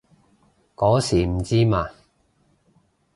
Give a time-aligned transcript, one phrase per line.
[0.75, 1.87] 嗰時唔知嘛